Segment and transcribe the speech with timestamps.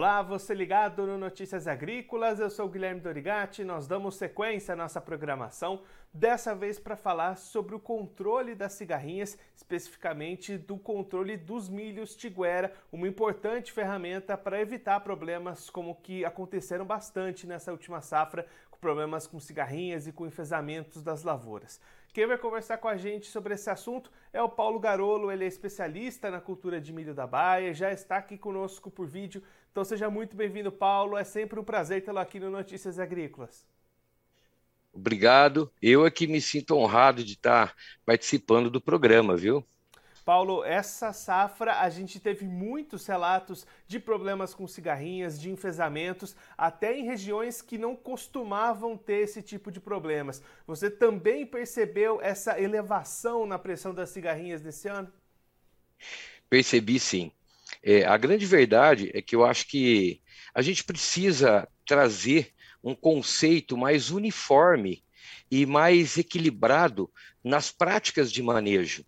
[0.00, 4.98] Olá, você ligado no Notícias Agrícolas, eu sou Guilherme Dorigati, nós damos sequência à nossa
[4.98, 12.16] programação, dessa vez para falar sobre o controle das cigarrinhas, especificamente do controle dos milhos
[12.16, 18.78] tiguera, uma importante ferramenta para evitar problemas como que aconteceram bastante nessa última safra, com
[18.78, 21.78] problemas com cigarrinhas e com enfesamentos das lavouras.
[22.12, 25.46] Quem vai conversar com a gente sobre esse assunto é o Paulo Garolo, ele é
[25.46, 29.42] especialista na cultura de milho da Baia, já está aqui conosco por vídeo.
[29.70, 31.16] Então seja muito bem-vindo, Paulo.
[31.16, 33.64] É sempre um prazer tê-lo aqui no Notícias Agrícolas.
[34.92, 35.70] Obrigado.
[35.80, 39.64] Eu é que me sinto honrado de estar participando do programa, viu?
[40.24, 46.96] Paulo, essa safra a gente teve muitos relatos de problemas com cigarrinhas, de enfesamentos, até
[46.96, 50.42] em regiões que não costumavam ter esse tipo de problemas.
[50.66, 55.12] Você também percebeu essa elevação na pressão das cigarrinhas nesse ano?
[56.48, 57.32] Percebi sim.
[57.82, 60.20] É, a grande verdade é que eu acho que
[60.54, 65.02] a gente precisa trazer um conceito mais uniforme
[65.50, 67.10] e mais equilibrado
[67.42, 69.04] nas práticas de manejo.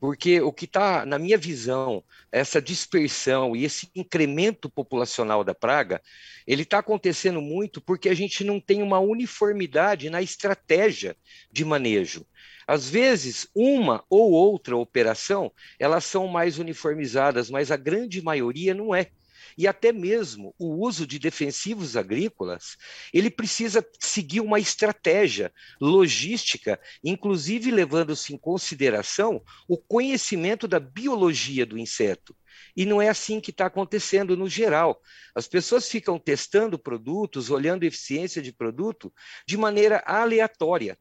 [0.00, 6.00] Porque o que está, na minha visão, essa dispersão e esse incremento populacional da praga,
[6.46, 11.16] ele está acontecendo muito porque a gente não tem uma uniformidade na estratégia
[11.50, 12.24] de manejo.
[12.66, 18.94] Às vezes, uma ou outra operação, elas são mais uniformizadas, mas a grande maioria não
[18.94, 19.10] é
[19.56, 22.76] e até mesmo o uso de defensivos agrícolas,
[23.12, 31.78] ele precisa seguir uma estratégia logística, inclusive levando-se em consideração o conhecimento da biologia do
[31.78, 32.36] inseto.
[32.76, 35.00] E não é assim que está acontecendo no geral.
[35.34, 39.12] As pessoas ficam testando produtos, olhando eficiência de produto
[39.46, 40.98] de maneira aleatória.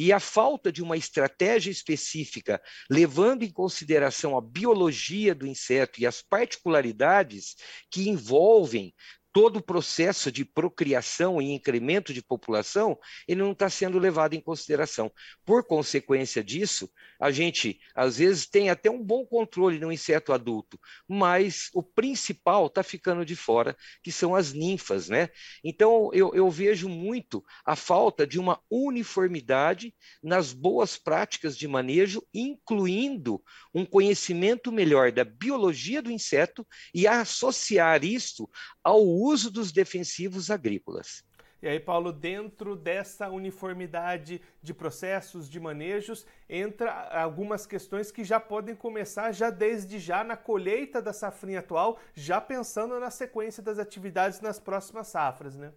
[0.00, 6.06] E a falta de uma estratégia específica, levando em consideração a biologia do inseto e
[6.06, 7.56] as particularidades
[7.90, 8.94] que envolvem
[9.38, 14.40] todo o processo de procriação e incremento de população, ele não está sendo levado em
[14.40, 15.12] consideração.
[15.44, 16.90] Por consequência disso,
[17.20, 20.76] a gente, às vezes, tem até um bom controle no inseto adulto,
[21.06, 25.28] mas o principal está ficando de fora, que são as ninfas, né?
[25.62, 32.26] Então, eu, eu vejo muito a falta de uma uniformidade nas boas práticas de manejo,
[32.34, 33.40] incluindo
[33.72, 38.50] um conhecimento melhor da biologia do inseto e associar isso
[38.82, 41.24] ao uso dos defensivos agrícolas.
[41.60, 48.38] E aí, Paulo, dentro dessa uniformidade de processos, de manejos, entra algumas questões que já
[48.38, 53.78] podem começar já desde já na colheita da safrinha atual, já pensando na sequência das
[53.78, 55.72] atividades nas próximas safras, né?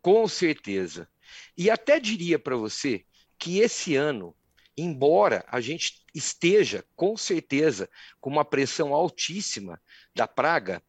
[0.00, 1.08] Com certeza.
[1.58, 3.04] E até diria para você
[3.36, 4.32] que esse ano,
[4.76, 7.88] embora a gente esteja com certeza
[8.20, 9.82] com uma pressão altíssima
[10.14, 10.80] da praga,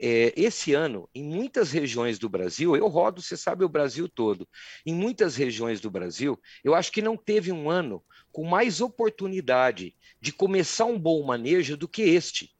[0.00, 4.48] é, esse ano, em muitas regiões do Brasil, eu rodo, você sabe, o Brasil todo.
[4.84, 8.02] Em muitas regiões do Brasil, eu acho que não teve um ano
[8.32, 12.50] com mais oportunidade de começar um bom manejo do que este.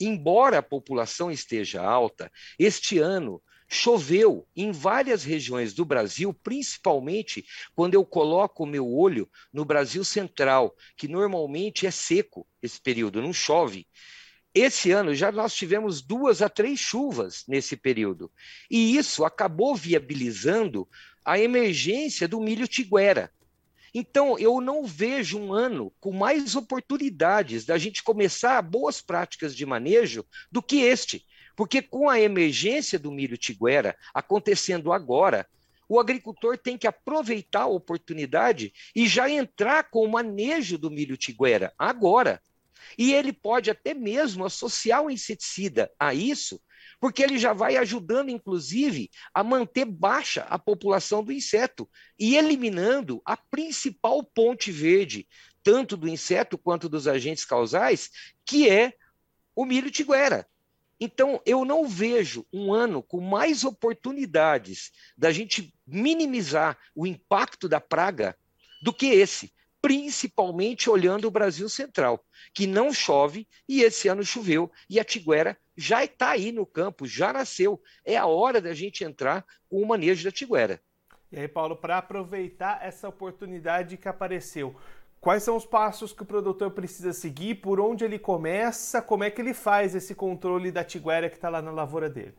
[0.00, 7.94] Embora a população esteja alta, este ano choveu em várias regiões do Brasil, principalmente quando
[7.94, 13.32] eu coloco o meu olho no Brasil central, que normalmente é seco esse período, não
[13.32, 13.86] chove.
[14.54, 18.30] Esse ano já nós tivemos duas a três chuvas nesse período.
[18.70, 20.88] E isso acabou viabilizando
[21.24, 23.30] a emergência do milho tiguera.
[23.94, 29.64] Então, eu não vejo um ano com mais oportunidades da gente começar boas práticas de
[29.64, 31.24] manejo do que este.
[31.56, 35.46] Porque com a emergência do milho tiguera acontecendo agora,
[35.88, 41.16] o agricultor tem que aproveitar a oportunidade e já entrar com o manejo do milho
[41.16, 42.40] tiguera agora.
[42.96, 46.60] E ele pode até mesmo associar o inseticida a isso,
[47.00, 53.22] porque ele já vai ajudando, inclusive, a manter baixa a população do inseto e eliminando
[53.24, 55.28] a principal ponte verde,
[55.62, 58.10] tanto do inseto quanto dos agentes causais,
[58.44, 58.94] que é
[59.54, 60.46] o milho tiguera.
[61.00, 67.80] Então, eu não vejo um ano com mais oportunidades da gente minimizar o impacto da
[67.80, 68.36] praga
[68.82, 74.70] do que esse principalmente olhando o Brasil Central, que não chove e esse ano choveu
[74.88, 77.80] e a tiguera já está aí no campo, já nasceu.
[78.04, 80.80] É a hora da gente entrar com o manejo da tiguera.
[81.30, 84.74] E aí, Paulo, para aproveitar essa oportunidade que apareceu,
[85.20, 87.56] quais são os passos que o produtor precisa seguir?
[87.56, 89.02] Por onde ele começa?
[89.02, 92.34] Como é que ele faz esse controle da tiguera que está lá na lavoura dele?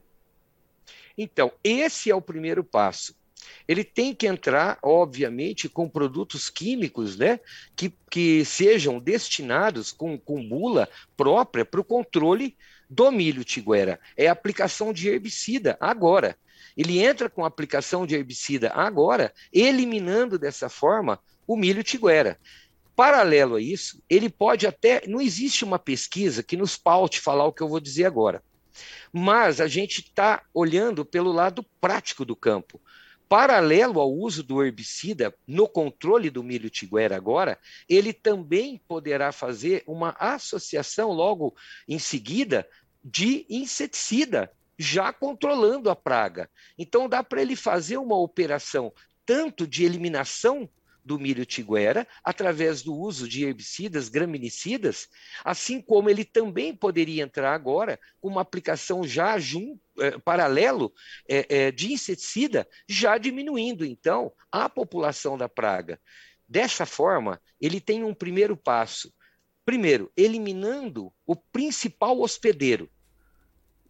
[1.18, 3.19] Então, esse é o primeiro passo
[3.68, 7.39] ele tem que entrar, obviamente, com produtos químicos, né,
[7.75, 12.56] que, que sejam destinados com, com bula própria para o controle
[12.89, 16.36] do milho tiguera, é aplicação de herbicida agora.
[16.75, 22.39] Ele entra com aplicação de herbicida agora, eliminando dessa forma o milho tiguera.
[22.95, 25.03] Paralelo a isso, ele pode até.
[25.07, 28.44] Não existe uma pesquisa que nos paute falar o que eu vou dizer agora.
[29.12, 32.80] Mas a gente está olhando pelo lado prático do campo.
[33.29, 39.83] Paralelo ao uso do herbicida no controle do milho tiguera agora, ele também poderá fazer
[39.85, 41.55] uma associação logo
[41.87, 42.67] em seguida
[43.03, 46.49] de inseticida, já controlando a praga.
[46.75, 48.91] Então dá para ele fazer uma operação
[49.27, 50.67] tanto de eliminação
[51.04, 55.07] do milho tiguera através do uso de herbicidas, graminicidas,
[55.44, 60.94] assim como ele também poderia entrar agora com uma aplicação já junto, é, paralelo
[61.28, 66.00] é, é, de inseticida, já diminuindo então a população da praga.
[66.48, 69.13] Dessa forma, ele tem um primeiro passo.
[69.63, 72.90] Primeiro, eliminando o principal hospedeiro,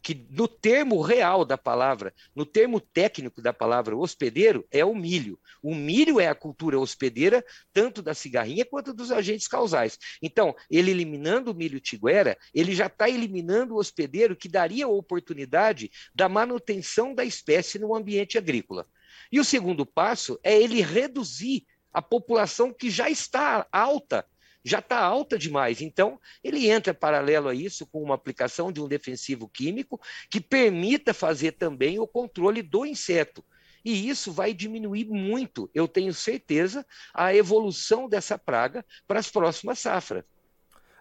[0.01, 5.39] que no termo real da palavra, no termo técnico da palavra hospedeiro, é o milho.
[5.61, 7.43] O milho é a cultura hospedeira,
[7.73, 9.97] tanto da cigarrinha quanto dos agentes causais.
[10.21, 14.89] Então, ele eliminando o milho tiguera, ele já está eliminando o hospedeiro que daria a
[14.89, 18.87] oportunidade da manutenção da espécie no ambiente agrícola.
[19.31, 24.25] E o segundo passo é ele reduzir a população que já está alta
[24.63, 25.81] já está alta demais.
[25.81, 31.13] Então, ele entra paralelo a isso com uma aplicação de um defensivo químico que permita
[31.13, 33.43] fazer também o controle do inseto.
[33.83, 39.79] E isso vai diminuir muito, eu tenho certeza, a evolução dessa praga para as próximas
[39.79, 40.25] safras.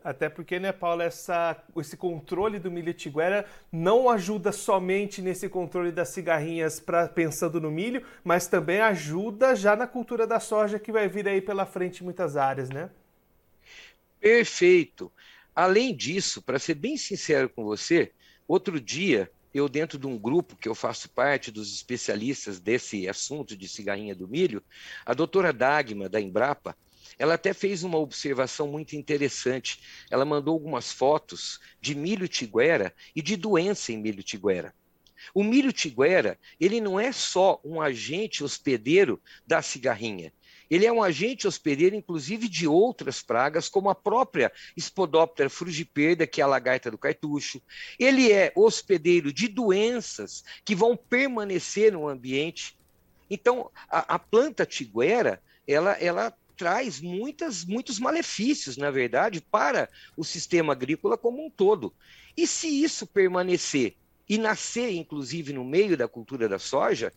[0.02, 5.90] Até porque, né, Paulo, essa, esse controle do milho tiguera não ajuda somente nesse controle
[5.90, 10.92] das cigarrinhas pra, pensando no milho, mas também ajuda já na cultura da soja que
[10.92, 12.90] vai vir aí pela frente em muitas áreas, né?
[14.20, 15.12] Perfeito.
[15.54, 18.12] Além disso, para ser bem sincero com você,
[18.46, 23.56] outro dia, eu dentro de um grupo que eu faço parte dos especialistas desse assunto
[23.56, 24.62] de cigarrinha do milho,
[25.04, 26.76] a doutora Dagma, da Embrapa,
[27.18, 29.80] ela até fez uma observação muito interessante.
[30.10, 34.72] Ela mandou algumas fotos de milho tiguera e de doença em milho tiguera.
[35.34, 40.32] O milho tiguera, ele não é só um agente hospedeiro da cigarrinha,
[40.70, 46.40] ele é um agente hospedeiro, inclusive, de outras pragas, como a própria Spodoptera frugiperda, que
[46.40, 47.60] é a lagarta do cartucho.
[47.98, 52.76] Ele é hospedeiro de doenças que vão permanecer no ambiente.
[53.30, 60.24] Então, a, a planta tiguera, ela, ela traz muitas, muitos malefícios, na verdade, para o
[60.24, 61.94] sistema agrícola como um todo.
[62.36, 63.96] E se isso permanecer
[64.28, 67.12] e nascer, inclusive, no meio da cultura da soja,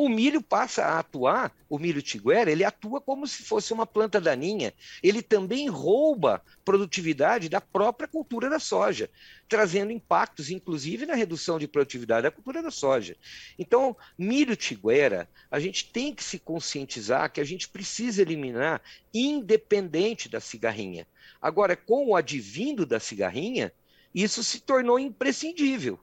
[0.00, 4.18] o milho passa a atuar, o milho tiguera, ele atua como se fosse uma planta
[4.18, 4.72] daninha.
[5.02, 9.10] Ele também rouba produtividade da própria cultura da soja,
[9.46, 13.14] trazendo impactos, inclusive, na redução de produtividade da cultura da soja.
[13.58, 18.80] Então, milho tiguera, a gente tem que se conscientizar que a gente precisa eliminar,
[19.12, 21.06] independente da cigarrinha.
[21.42, 23.70] Agora, com o advindo da cigarrinha,
[24.14, 26.00] isso se tornou imprescindível.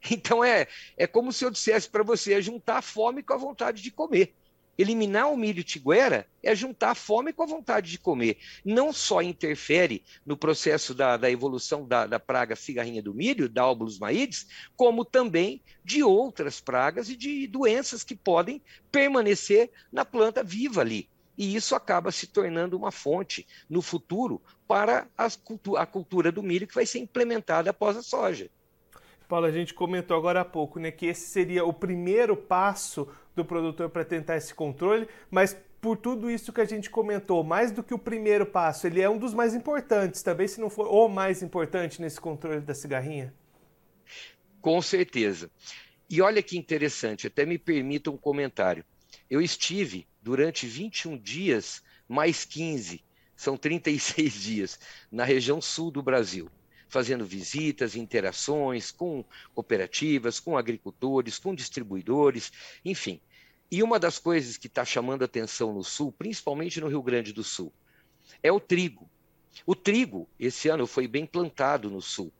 [0.10, 0.66] Então é,
[0.96, 3.90] é como se eu dissesse para você, é juntar a fome com a vontade de
[3.90, 4.34] comer.
[4.78, 8.36] Eliminar o milho tiguera é juntar a fome com a vontade de comer.
[8.62, 13.62] Não só interfere no processo da, da evolução da, da, praga cigarrinha do milho, da
[13.62, 18.60] Albulus maides, como também de outras pragas e de doenças que podem
[18.92, 21.08] permanecer na planta viva ali.
[21.38, 26.74] E isso acaba se tornando uma fonte no futuro para a cultura do milho que
[26.74, 28.50] vai ser implementada após a soja.
[29.28, 33.44] Paulo, a gente comentou agora há pouco, né, que esse seria o primeiro passo do
[33.44, 37.82] produtor para tentar esse controle, mas por tudo isso que a gente comentou, mais do
[37.82, 41.08] que o primeiro passo, ele é um dos mais importantes, também se não for o
[41.08, 43.34] mais importante nesse controle da cigarrinha?
[44.60, 45.50] Com certeza.
[46.08, 48.84] E olha que interessante, até me permita um comentário.
[49.28, 53.04] Eu estive durante 21 dias, mais 15,
[53.34, 54.80] são 36 dias,
[55.10, 56.48] na região sul do Brasil
[56.88, 59.24] fazendo visitas, interações com
[59.54, 62.52] cooperativas, com agricultores, com distribuidores,
[62.84, 63.20] enfim.
[63.70, 67.42] E uma das coisas que está chamando atenção no Sul, principalmente no Rio Grande do
[67.42, 67.72] Sul,
[68.42, 69.10] é o trigo.
[69.64, 72.32] O trigo, esse ano, foi bem plantado no Sul.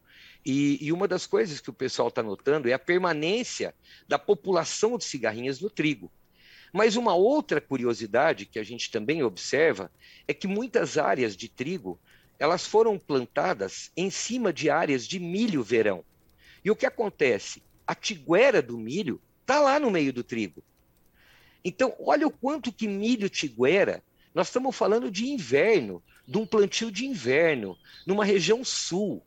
[0.44, 3.74] E, e uma das coisas que o pessoal está notando é a permanência
[4.06, 6.10] da população de cigarrinhas no trigo.
[6.72, 9.90] Mas uma outra curiosidade que a gente também observa
[10.28, 11.98] é que muitas áreas de trigo
[12.38, 16.04] elas foram plantadas em cima de áreas de milho verão.
[16.64, 17.62] E o que acontece?
[17.86, 20.62] A tiguera do milho está lá no meio do trigo.
[21.64, 24.02] Então, olha o quanto que milho tiguera,
[24.34, 27.76] nós estamos falando de inverno, de um plantio de inverno,
[28.06, 29.22] numa região sul.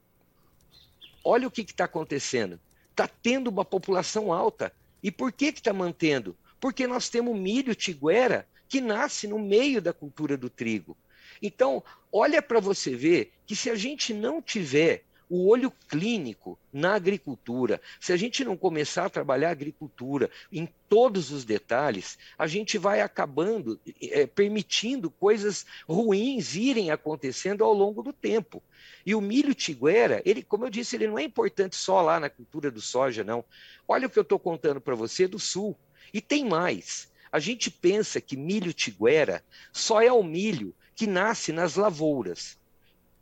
[1.23, 2.59] olha o que está acontecendo.
[2.91, 4.73] Está tendo uma população alta.
[5.01, 6.37] E por que está mantendo?
[6.59, 10.95] Porque nós temos milho tiguera que nasce no meio da cultura do trigo.
[11.41, 16.95] Então, olha para você ver que se a gente não tiver o olho clínico na
[16.95, 22.47] agricultura, se a gente não começar a trabalhar a agricultura em todos os detalhes, a
[22.47, 28.63] gente vai acabando é, permitindo coisas ruins irem acontecendo ao longo do tempo.
[29.05, 32.29] E o milho tiguera, ele, como eu disse, ele não é importante só lá na
[32.29, 33.45] cultura do soja, não.
[33.87, 35.77] Olha o que eu estou contando para você do sul.
[36.11, 37.11] E tem mais.
[37.31, 42.59] A gente pensa que milho tiguera só é o milho que nasce nas lavouras.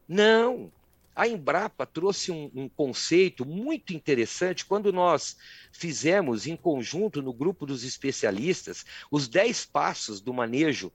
[0.07, 0.71] Não,
[1.15, 5.37] a Embrapa trouxe um, um, conceito muito interessante quando nós
[5.71, 10.91] fizemos em conjunto no grupo dos especialistas os 10 passos do manejo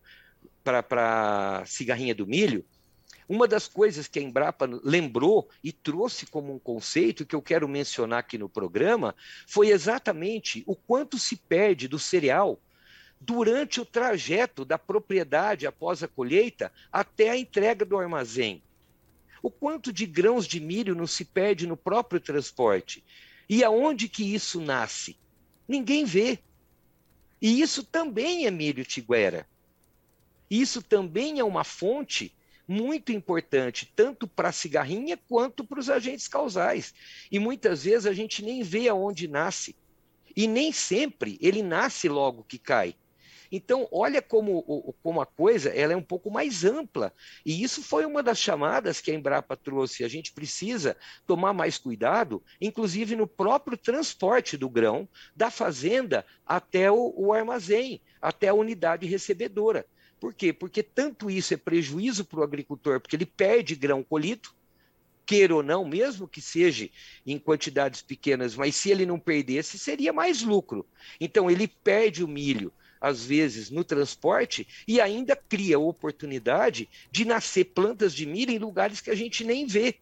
[0.64, 2.64] para a cigarrinha do milho.
[3.28, 7.68] Uma das coisas que a Embrapa lembrou e trouxe como um conceito que eu quero
[7.68, 9.14] mencionar aqui no programa
[9.46, 12.58] foi exatamente o quanto se perde do cereal
[13.24, 18.62] durante o trajeto da propriedade após a colheita até a entrega do armazém.
[19.40, 23.02] O quanto de grãos de milho não se perde no próprio transporte?
[23.48, 25.16] E aonde que isso nasce?
[25.68, 26.38] Ninguém vê.
[27.40, 29.46] E isso também é milho tiguera.
[30.50, 32.34] Isso também é uma fonte
[32.66, 36.94] muito importante, tanto para a cigarrinha quanto para os agentes causais.
[37.30, 39.76] E muitas vezes a gente nem vê aonde nasce.
[40.36, 42.96] E nem sempre ele nasce logo que cai.
[43.52, 47.12] Então, olha como, como a coisa ela é um pouco mais ampla.
[47.44, 50.02] E isso foi uma das chamadas que a Embrapa trouxe.
[50.02, 55.06] A gente precisa tomar mais cuidado, inclusive no próprio transporte do grão,
[55.36, 59.86] da fazenda até o, o armazém, até a unidade recebedora.
[60.18, 60.50] Por quê?
[60.50, 64.48] Porque tanto isso é prejuízo para o agricultor, porque ele perde grão colhido,
[65.26, 66.88] queira ou não, mesmo que seja
[67.26, 70.86] em quantidades pequenas, mas se ele não perdesse, seria mais lucro.
[71.20, 77.64] Então, ele perde o milho às vezes, no transporte e ainda cria oportunidade de nascer
[77.64, 79.96] plantas de milho em lugares que a gente nem vê.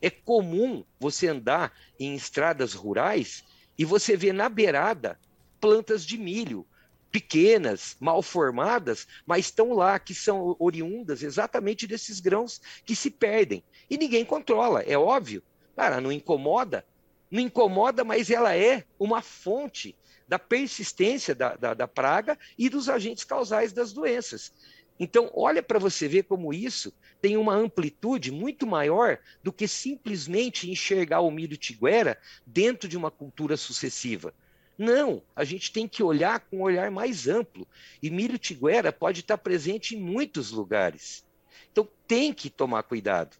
[0.00, 3.44] É comum você andar em estradas rurais
[3.78, 5.20] e você vê na beirada
[5.60, 6.66] plantas de milho,
[7.12, 13.62] pequenas, mal formadas, mas estão lá, que são oriundas exatamente desses grãos que se perdem.
[13.90, 15.42] E ninguém controla, é óbvio.
[15.76, 16.86] Cara, não incomoda?
[17.30, 19.94] Não incomoda, mas ela é uma fonte
[20.30, 24.52] da persistência da, da, da praga e dos agentes causais das doenças.
[24.96, 30.70] Então, olha para você ver como isso tem uma amplitude muito maior do que simplesmente
[30.70, 34.32] enxergar o milho tiguera dentro de uma cultura sucessiva.
[34.78, 37.66] Não, a gente tem que olhar com um olhar mais amplo.
[38.00, 41.24] E milho tiguera pode estar presente em muitos lugares.
[41.72, 43.36] Então, tem que tomar cuidado.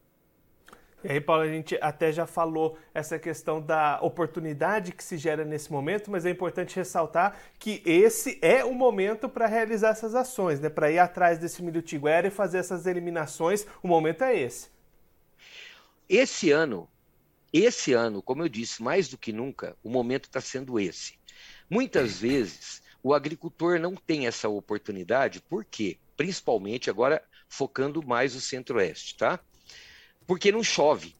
[1.02, 5.46] E aí, Paulo, a gente até já falou essa questão da oportunidade que se gera
[5.46, 10.60] nesse momento, mas é importante ressaltar que esse é o momento para realizar essas ações,
[10.60, 10.68] né?
[10.68, 13.66] Para ir atrás desse milho tiguera e fazer essas eliminações.
[13.82, 14.68] O momento é esse.
[16.06, 16.86] Esse ano,
[17.50, 21.18] esse ano, como eu disse, mais do que nunca, o momento está sendo esse.
[21.68, 25.96] Muitas vezes o agricultor não tem essa oportunidade, por quê?
[26.16, 29.40] Principalmente agora focando mais o centro-oeste, tá?
[30.30, 31.16] Porque não chove.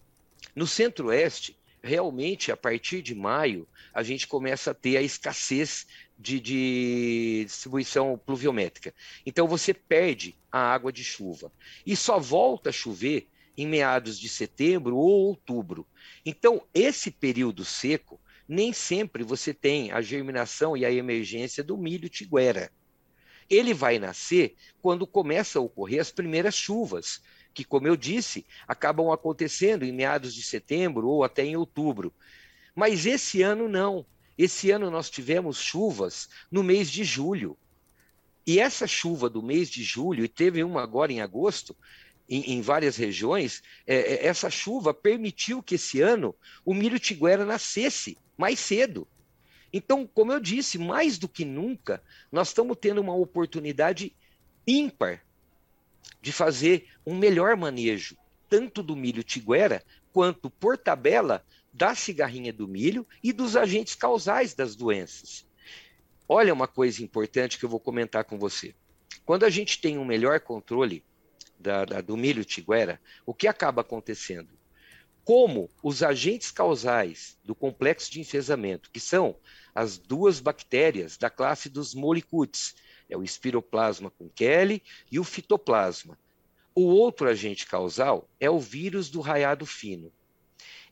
[0.55, 5.85] No centro-oeste, realmente, a partir de maio, a gente começa a ter a escassez
[6.17, 8.95] de, de, distribuição pluviométrica.
[9.26, 11.50] Então, você perde a água de chuva.
[11.85, 13.26] E só volta a chover
[13.57, 15.85] em meados de setembro ou outubro.
[16.25, 22.09] Então, esse período seco, nem sempre você tem a germinação e a emergência do milho
[22.09, 22.71] tiguera.
[23.50, 27.21] Ele vai nascer quando começa a ocorrer as primeiras chuvas,
[27.52, 32.12] que, como eu disse, acabam acontecendo em meados de setembro ou até em outubro.
[32.75, 34.07] Mas esse ano não.
[34.38, 37.59] Esse ano nós tivemos chuvas no mês de julho.
[38.47, 41.76] E essa chuva do mês de julho, e teve uma agora em agosto,
[42.28, 47.45] em, em várias regiões, é, é essa chuva permitiu que esse ano o milho tiguera
[47.45, 49.07] nascesse mais cedo.
[49.73, 52.02] Então, como eu disse, mais do que nunca,
[52.33, 54.14] nós estamos tendo uma oportunidade
[54.66, 55.23] ímpar
[56.21, 58.16] de fazer um melhor manejo,
[58.49, 64.54] tanto do milho tiguera, quanto por tabela da cigarrinha do milho e dos agentes causais
[64.54, 65.47] das doenças.
[66.28, 68.75] Olha uma coisa importante que eu vou comentar com você.
[69.25, 71.04] Quando a gente tem um melhor controle
[71.59, 74.49] da, da, do milho tiguera, o que acaba acontecendo?
[75.25, 79.37] Como os agentes causais do complexo de enfesamento, que são
[79.75, 82.75] as duas bactérias da classe dos molicutes,
[83.11, 86.19] é o espiroplasma com Kelly e o fitoplasma.
[86.75, 90.12] O outro agente causal é o vírus do raiado fino.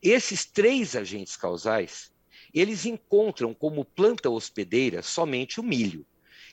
[0.03, 2.13] Esses três agentes causais,
[2.53, 6.05] eles encontram como planta hospedeira somente o milho.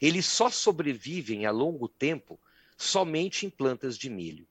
[0.01, 2.39] Eles só sobrevivem a longo tempo
[2.77, 4.47] somente em plantas de milho.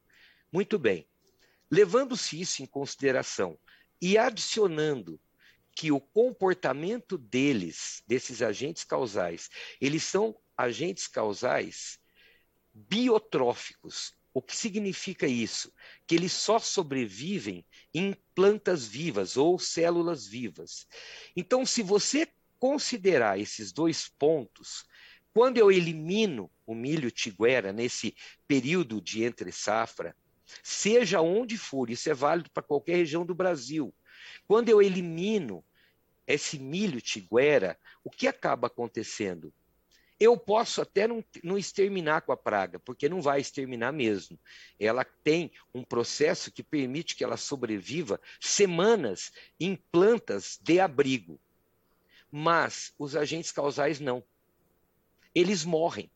[0.53, 1.07] Muito bem.
[1.71, 3.59] Levando-se isso em consideração
[4.01, 5.21] e adicionando
[5.75, 11.99] que o comportamento deles, desses agentes causais, eles são agentes causais
[12.73, 14.15] biotróficos.
[14.33, 15.73] O que significa isso?
[16.07, 20.89] Que eles só sobrevivem em plantas vivas ou células vivas.
[21.37, 24.85] Então, se você considerar esses dois pontos,
[25.33, 28.17] quando eu elimino o milho tiguera nesse
[28.49, 30.17] período de entre safra,
[30.63, 33.95] seja onde for, isso é válido para qualquer região do Brasil.
[34.47, 35.65] Quando eu elimino
[36.27, 39.53] esse milho tiguera, o que acaba acontecendo?
[40.19, 44.39] Eu posso até não, não exterminar com a praga, porque não vai exterminar mesmo.
[44.79, 51.41] Ela tem um processo que permite que ela sobreviva semanas em plantas de abrigo.
[52.31, 54.25] Mas os agentes causais não.
[55.35, 56.11] Eles morrem.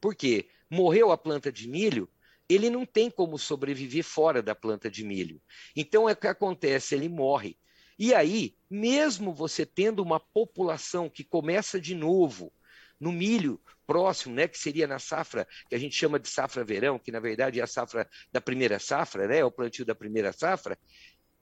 [0.00, 0.48] Por quê?
[0.70, 2.08] Morreu a planta de milho,
[2.48, 5.40] ele não tem como sobreviver fora da planta de milho.
[5.74, 7.56] Então é o que acontece, ele morre.
[7.98, 12.52] E aí, mesmo você tendo uma população que começa de novo,
[13.00, 16.98] no milho próximo, né, que seria na safra que a gente chama de safra verão,
[16.98, 20.32] que na verdade é a safra da primeira safra, né, é o plantio da primeira
[20.32, 20.78] safra,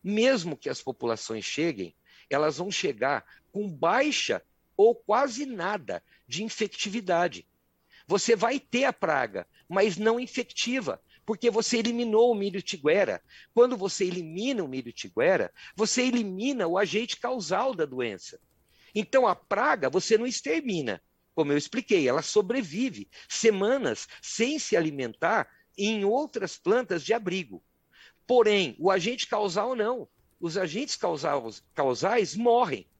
[0.02, 1.94] mesmo que as populações cheguem,
[2.30, 4.42] elas vão chegar com baixa
[4.76, 7.46] ou quase nada de infectividade.
[8.06, 13.22] Você vai ter a praga, mas não infectiva, porque você eliminou o milho tiguera.
[13.52, 18.40] Quando você elimina o milho tiguera, você elimina o agente causal da doença.
[18.94, 21.02] Então a praga você não extermina,
[21.38, 27.62] como eu expliquei, ela sobrevive semanas sem se alimentar em outras plantas de abrigo.
[28.26, 30.08] Porém, o agente causal não.
[30.40, 32.90] Os agentes causais, causais morrem.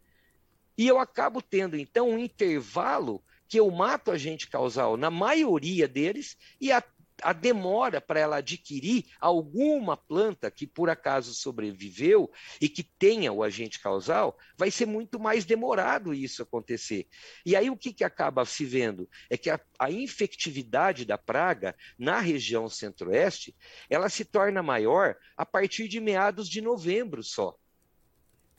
[0.76, 5.88] E eu acabo tendo, então, um intervalo que eu mato o agente causal na maioria
[5.88, 6.80] deles e a
[7.22, 13.42] a demora para ela adquirir alguma planta que por acaso sobreviveu e que tenha o
[13.42, 17.08] agente causal, vai ser muito mais demorado isso acontecer.
[17.44, 19.08] E aí o que, que acaba se vendo?
[19.28, 23.54] É que a, a infectividade da praga na região centro-oeste,
[23.90, 27.56] ela se torna maior a partir de meados de novembro só.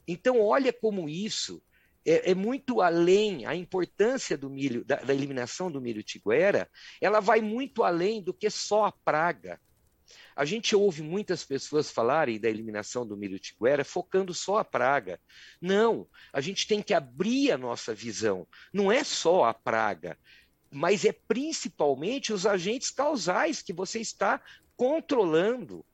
[0.08, 1.62] Então, olha como isso
[2.06, 6.70] é, é, muito além, a importância do milho, da, da eliminação do milho tiguera,
[7.02, 9.60] ela vai muito além do que só a praga.
[10.36, 15.20] A gente ouve muitas pessoas falarem da eliminação do milho tiguera focando só a praga.
[15.62, 18.48] Não, a gente tem que abrir a nossa visão.
[18.74, 20.18] Não é só a praga,
[20.72, 24.42] mas é principalmente os agentes causais que você está
[24.76, 25.86] controlando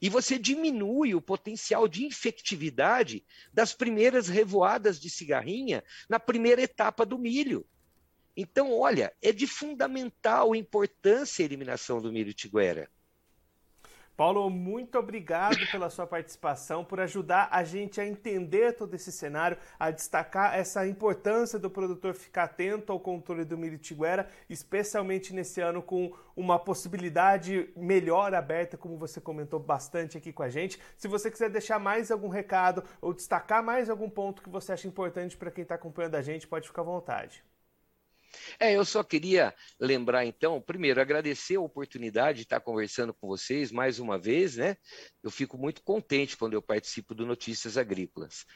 [0.00, 7.04] e você diminui o potencial de infectividade das primeiras revoadas de cigarrinha na primeira etapa
[7.04, 7.66] do milho.
[8.36, 12.90] Então, olha, é de fundamental importância a eliminação do milho tiguera.
[14.20, 19.56] Paulo, muito obrigado pela sua participação, por ajudar a gente a entender todo esse cenário,
[19.78, 25.62] a destacar essa importância do produtor ficar atento ao controle do milho tiguera, especialmente nesse
[25.62, 30.78] ano com uma possibilidade melhor aberta, como você comentou bastante aqui com a gente.
[30.98, 34.86] Se você quiser deixar mais algum recado ou destacar mais algum ponto que você acha
[34.86, 37.42] importante para quem está acompanhando a gente, pode ficar à vontade.
[38.58, 43.72] É, eu só queria lembrar, então, primeiro, agradecer a oportunidade de estar conversando com vocês
[43.72, 44.76] mais uma vez, né?
[45.22, 48.46] Eu fico muito contente quando eu participo do Notícias Agrícolas.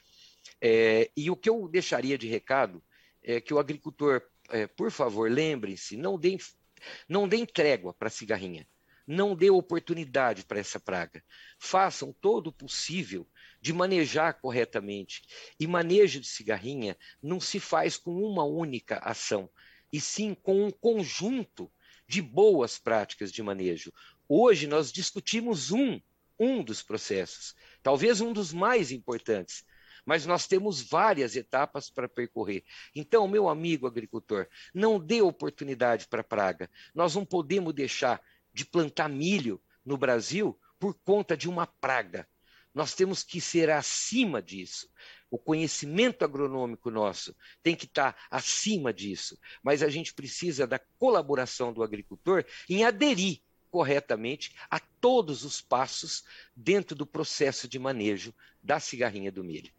[0.61, 2.83] É, e o que eu deixaria de recado
[3.23, 6.37] é que o agricultor, é, por favor, lembrem-se, não dê,
[7.09, 8.67] não dê trégua para a cigarrinha.
[9.07, 11.23] Não dê oportunidade para essa praga.
[11.59, 13.29] Façam todo o possível
[13.65, 15.23] de manejar corretamente.
[15.59, 19.49] E manejo de cigarrinha não se faz com uma única ação
[19.91, 21.73] e sim com um conjunto
[22.07, 23.91] de boas práticas de manejo.
[24.29, 25.99] Hoje nós discutimos um,
[26.39, 29.65] um dos processos, talvez um dos mais importantes,
[30.05, 32.65] mas nós temos várias etapas para percorrer.
[32.95, 36.71] Então, meu amigo agricultor, não dê oportunidade para praga.
[36.95, 38.21] Nós não podemos deixar
[38.53, 42.29] de plantar milho no Brasil por conta de uma praga.
[42.75, 44.91] Nós temos que ser acima disso.
[45.31, 51.73] O conhecimento agronômico nosso tem que estar acima disso, mas a gente precisa da colaboração
[51.73, 58.33] do agricultor em aderir corretamente a todos os passos dentro do processo de manejo
[58.63, 59.73] da cigarrinha do milho.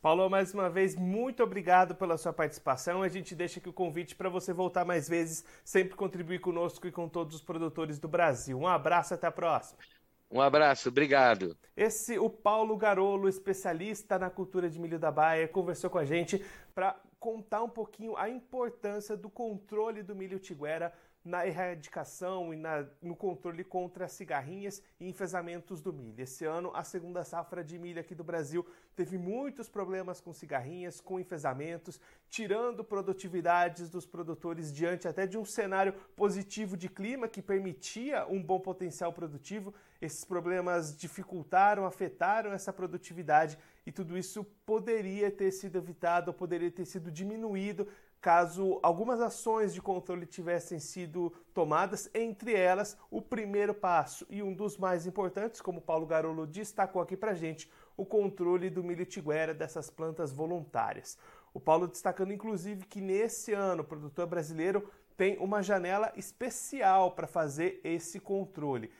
[0.00, 3.02] Paulo, mais uma vez, muito obrigado pela sua participação.
[3.02, 6.92] A gente deixa aqui o convite para você voltar mais vezes, sempre contribuir conosco e
[6.92, 8.56] com todos os produtores do Brasil.
[8.58, 9.78] Um abraço, até a próxima.
[10.30, 11.56] Um abraço, obrigado.
[11.74, 16.44] Esse, o Paulo Garolo, especialista na cultura de milho da Baia, conversou com a gente
[16.74, 20.92] para contar um pouquinho a importância do controle do milho tiguera
[21.28, 26.22] na erradicação e na, no controle contra as cigarrinhas e enfesamentos do milho.
[26.22, 31.02] Esse ano, a segunda safra de milho aqui do Brasil teve muitos problemas com cigarrinhas,
[31.02, 37.42] com enfesamentos, tirando produtividades dos produtores diante até de um cenário positivo de clima que
[37.42, 39.74] permitia um bom potencial produtivo.
[40.00, 46.86] Esses problemas dificultaram, afetaram essa produtividade e tudo isso poderia ter sido evitado, poderia ter
[46.86, 47.86] sido diminuído
[48.20, 54.52] caso algumas ações de controle tivessem sido tomadas, entre elas o primeiro passo e um
[54.52, 59.54] dos mais importantes, como Paulo Garolo destacou aqui para gente, o controle do milho tiguera
[59.54, 61.18] dessas plantas voluntárias.
[61.54, 67.26] O Paulo destacando inclusive que nesse ano o produtor brasileiro tem uma janela especial para
[67.26, 68.90] fazer esse controle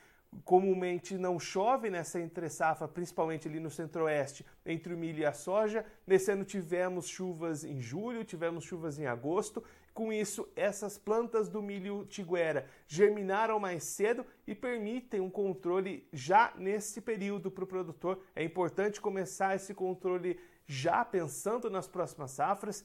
[0.45, 5.33] comumente não chove nessa entre safra, principalmente ali no centro-oeste, entre o milho e a
[5.33, 5.85] soja.
[6.07, 9.63] Nesse ano tivemos chuvas em julho, tivemos chuvas em agosto.
[9.95, 16.53] Com isso, essas plantas do milho tiguera germinaram mais cedo e permitem um controle já
[16.57, 18.23] nesse período para o produtor.
[18.37, 22.85] É importante começar esse controle já pensando nas próximas safras,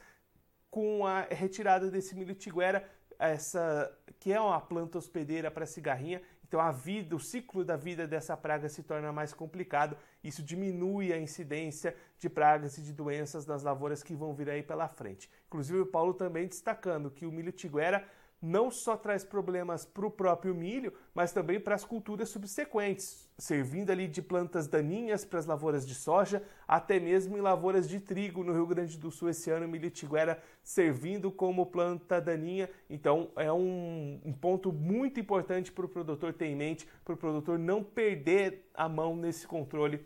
[0.71, 6.21] com a retirada desse milho tiguera, essa que é uma planta hospedeira para cigarrinha,
[6.53, 9.97] então a vida, o ciclo da vida dessa praga se torna mais complicado.
[10.23, 14.61] Isso diminui a incidência de pragas e de doenças nas lavouras que vão vir aí
[14.61, 15.27] pela frente.
[15.47, 18.07] Inclusive o Paulo também destacando que o milho tiguera
[18.43, 23.89] não só traz problemas para o próprio milho, mas também para as culturas subsequentes, servindo
[23.89, 28.43] ali de plantas daninhas para as lavouras de soja, até mesmo em lavouras de trigo
[28.43, 32.69] no Rio Grande do Sul esse ano, milho tiguera servindo como planta daninha.
[32.89, 37.17] Então é um, um ponto muito importante para o produtor ter em mente, para o
[37.17, 40.05] produtor não perder a mão nesse controle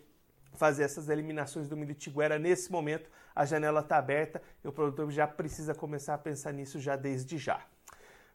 [0.54, 3.10] fazer essas eliminações do milho tiguera nesse momento.
[3.36, 7.40] A janela está aberta e o produtor já precisa começar a pensar nisso já desde
[7.40, 7.66] já.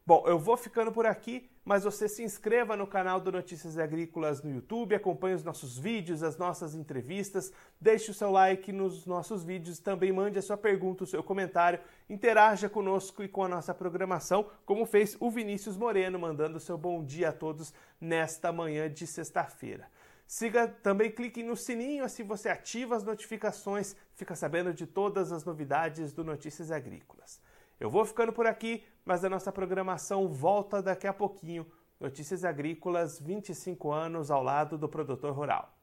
[0.04, 4.42] Bom, eu vou ficando por aqui, mas você se inscreva no canal do Notícias Agrícolas
[4.42, 9.44] no YouTube, acompanhe os nossos vídeos, as nossas entrevistas, deixe o seu like nos nossos
[9.44, 11.78] vídeos, também mande a sua pergunta, o seu comentário,
[12.10, 17.04] interaja conosco e com a nossa programação, como fez o Vinícius Moreno, mandando seu bom
[17.04, 19.88] dia a todos nesta manhã de sexta-feira.
[20.26, 25.44] Siga também, clique no sininho, assim você ativa as notificações, fica sabendo de todas as
[25.44, 27.41] novidades do Notícias Agrícolas.
[27.82, 31.66] Eu vou ficando por aqui, mas a nossa programação volta daqui a pouquinho.
[31.98, 35.76] Notícias Agrícolas, 25 anos ao lado do produtor rural.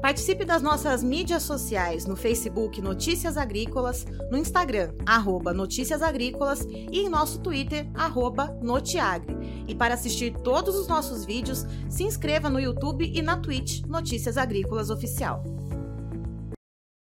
[0.00, 7.00] Participe das nossas mídias sociais no Facebook Notícias Agrícolas, no Instagram, arroba Notícias Agrícolas e
[7.00, 9.36] em nosso Twitter, arroba Notiagre.
[9.68, 14.38] E para assistir todos os nossos vídeos, se inscreva no YouTube e na Twitch Notícias
[14.38, 15.53] Agrícolas Oficial.